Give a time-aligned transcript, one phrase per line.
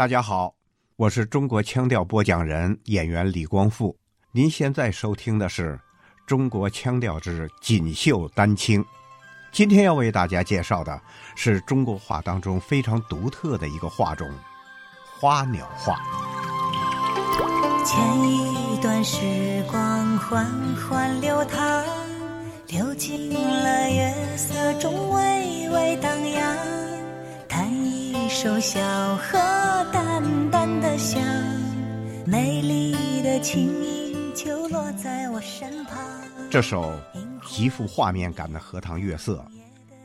[0.00, 0.54] 大家好，
[0.96, 3.94] 我是中国腔调播讲人演员李光复。
[4.32, 5.74] 您现在收听的是
[6.26, 8.82] 《中国腔调之锦绣丹青》。
[9.52, 10.98] 今天要为大家介绍的
[11.36, 14.26] 是中国画当中非常独特的一个画种——
[15.20, 16.00] 花鸟画。
[17.84, 20.46] 前一段时光缓
[20.76, 21.84] 缓流淌，
[22.68, 26.79] 流进了月色中微微荡漾。
[28.40, 28.80] 一首小
[29.16, 29.34] 河
[29.92, 31.22] 淡淡的香，
[32.26, 35.98] 美丽的琴音就落在我身旁。
[36.50, 36.90] 这首
[37.46, 39.44] 极富画面感的《荷塘月色》，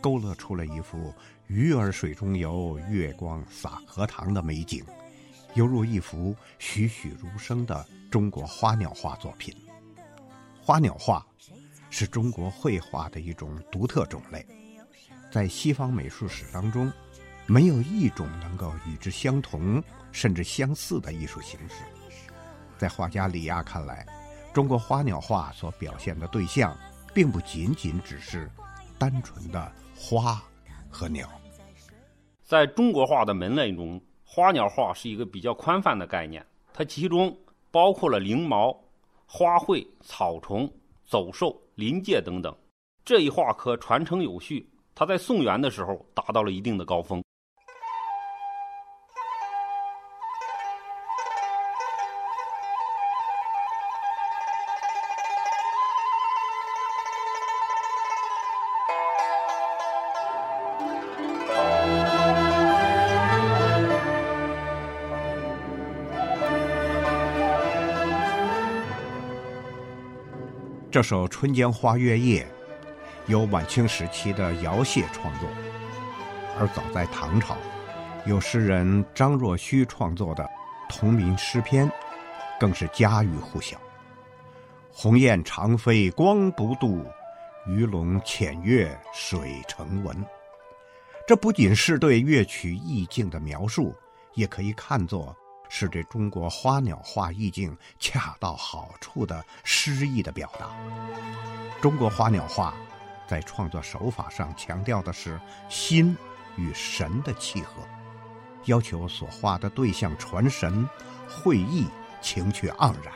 [0.01, 1.13] 勾勒出了一幅
[1.47, 4.83] 鱼儿水中游，月光洒荷塘的美景，
[5.53, 9.55] 犹如一幅栩栩如生的中国花鸟画作品。
[10.61, 11.25] 花鸟画
[11.89, 14.45] 是中国绘画的一种独特种类，
[15.31, 16.91] 在西方美术史当中，
[17.47, 19.81] 没有一种能够与之相同
[20.11, 21.83] 甚至相似的艺术形式。
[22.77, 24.05] 在画家李亚看来，
[24.53, 26.75] 中国花鸟画所表现的对象，
[27.13, 28.49] 并不仅仅只是
[28.97, 30.41] 单纯的花
[30.89, 31.29] 和鸟。
[32.43, 37.35] 在中国画的门类中，花鸟画是一个比较宽泛的概念，它其中
[37.71, 38.75] 包括了翎毛、
[39.25, 40.71] 花卉、草虫、
[41.05, 42.55] 走兽、临界等等。
[43.03, 47.23] 这一画科传承有序，它在宋元的时候达到了一定的高峰。
[70.95, 72.41] 这首《春江花月夜》
[73.29, 75.49] 由晚清时期的姚燮创作，
[76.57, 77.57] 而早在唐朝，
[78.25, 80.49] 有诗人张若虚创作的
[80.87, 81.91] 同名诗篇，
[82.57, 83.75] 更是家喻户晓。
[84.89, 87.05] 鸿雁长飞光不度，
[87.67, 90.25] 鱼龙潜跃水成文。
[91.27, 93.93] 这不仅是对乐曲意境的描述，
[94.35, 95.35] 也可以看作
[95.77, 100.69] 是对中国花鸟画意境恰到好处的诗意的表达。
[101.81, 102.73] 中国花鸟画
[103.27, 105.37] 在创作手法上强调的是
[105.67, 106.15] 心
[106.55, 107.83] 与神的契合，
[108.67, 110.87] 要求所画的对象传神、
[111.27, 111.85] 会意、
[112.21, 113.13] 情趣盎然，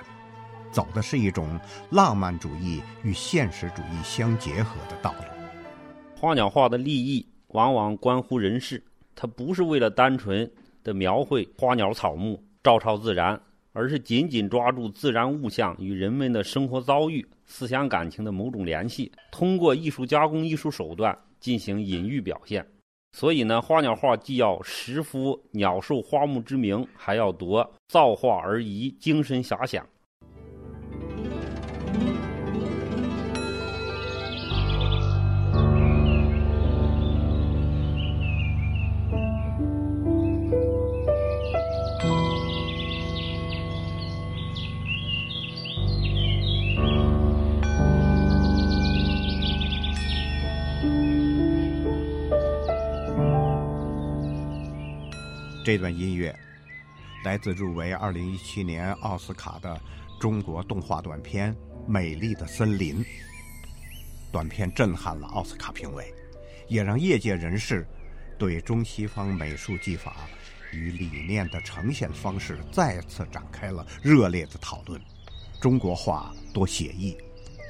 [0.69, 1.57] 走的是一种
[1.89, 5.23] 浪漫主义与现实主义相结合的道路。
[6.19, 8.83] 花鸟画的立意往往关乎人事，
[9.15, 10.51] 它不是为了单纯
[10.83, 13.39] 的描绘花鸟草木、照抄自然，
[13.71, 22.65] 而是紧紧抓住自然物象与人们的生活遭遇、思想感情的某种联系，通过艺术加工、艺术手段进行隐喻表现。
[23.13, 29.87] 所以呢，花鸟画既要实敷鸟兽花木之名，还要夺造化而宜精神遐想。
[55.69, 56.35] 这段音乐
[57.23, 59.79] 来自入围二零一七年奥斯卡的
[60.19, 61.53] 中国动画短片
[61.87, 63.03] 《美丽的森林》。
[64.31, 66.11] 短片震撼了奥斯卡评委，
[66.67, 67.87] 也让业界人士
[68.35, 70.15] 对中西方美术技法
[70.71, 74.99] 与理念的呈现方式再次展开了热烈的讨论。
[75.61, 77.15] 中国画多写意，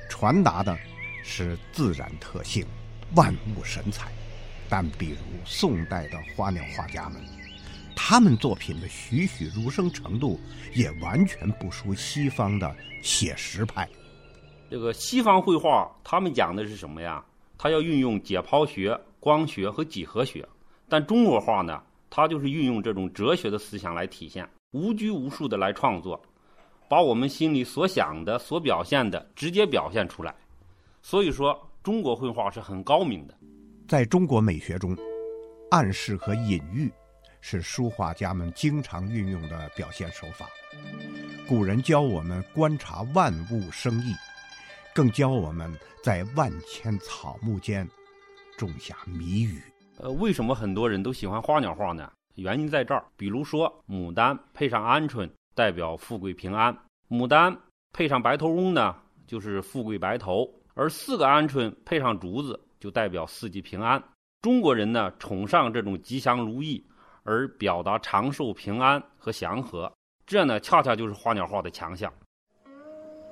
[0.09, 0.73] 传达的
[1.21, 2.65] 是自然特性、
[3.13, 4.09] 万物神采，
[4.69, 7.21] 但比如宋代的花鸟画家们。
[8.09, 10.39] 他们作品的栩栩如生程度
[10.73, 13.87] 也完全不输西方的写实派。
[14.67, 17.23] 这个西方绘画，他们讲的是什么呀？
[17.55, 20.43] 他要运用解剖学、光学和几何学，
[20.87, 26.19] 但中国画呢，它就是运用这种哲学的思想来体现，无拘无束的来创作，
[26.89, 30.33] 把我们心里所想的、所表现的直接表现出来。
[31.03, 33.35] 所以说，中国绘画是很高明的。
[33.87, 34.97] 在中国美学中，
[35.69, 36.91] 暗示和隐喻。
[37.41, 40.47] 是书画家们经常运用的表现手法。
[41.47, 44.13] 古人教我们观察万物生意，
[44.93, 47.87] 更教我们在万千草木间
[48.57, 49.61] 种下谜语。
[49.97, 52.11] 呃，为什么很多人都喜欢花鸟画呢？
[52.35, 53.03] 原因在这儿。
[53.17, 56.73] 比如说，牡丹配上鹌鹑，代表富贵平安；
[57.09, 57.57] 牡丹
[57.91, 58.95] 配上白头翁呢，
[59.27, 64.01] 就是富贵白头；而四个鹌鹑配上竹子，就代表四季平安。
[64.41, 66.81] 中国人呢，崇尚这种吉祥如意。
[67.29, 69.91] 而表达长寿、平安和祥和。
[70.25, 72.11] 这呢，恰恰就是花鸟画的强项。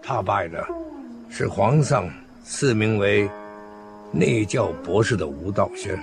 [0.03, 0.63] 他拜的
[1.31, 2.07] 是皇上
[2.43, 3.27] 赐名为
[4.11, 5.99] 内教博士的吴道轩，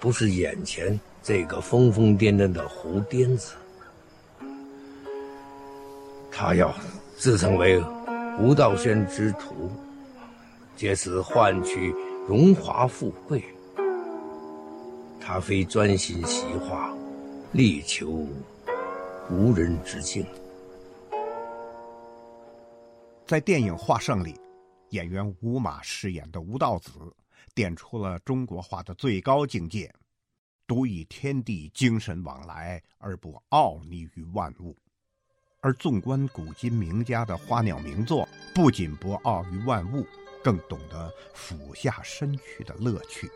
[0.00, 3.54] 不是眼前这个疯疯癫癫的胡癫子。
[6.32, 6.74] 他要
[7.16, 7.80] 自称为
[8.40, 9.70] 吴道轩之徒，
[10.74, 11.94] 借此换取
[12.26, 13.40] 荣华富贵。
[15.30, 16.90] 他非专心习画，
[17.52, 18.26] 力求
[19.30, 20.24] 无人之境。
[23.26, 24.40] 在电影《画圣》里，
[24.88, 26.92] 演员吴马饰演的吴道子，
[27.54, 29.94] 点出了中国画的最高境界：
[30.66, 34.74] 独以天地精神往来，而不傲睨于万物。
[35.60, 40.06] 而纵观古今名家的花鸟名作，不仅不傲于万物，
[40.42, 43.30] 更懂得俯下身去的乐趣，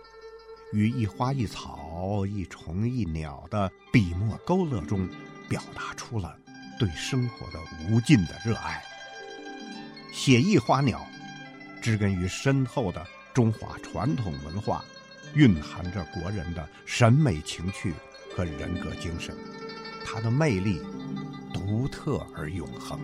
[0.73, 5.09] 于一花一草、一虫一鸟的笔墨勾勒中，
[5.49, 6.37] 表达出了
[6.79, 8.83] 对生活的无尽的热爱。
[10.13, 11.07] 写意花鸟，
[11.81, 14.85] 植根于深厚的中华传统文化，
[15.35, 17.93] 蕴含着国人的审美情趣
[18.35, 19.37] 和人格精神，
[20.05, 20.81] 它的魅力。
[21.55, 22.99] 独特而永恒。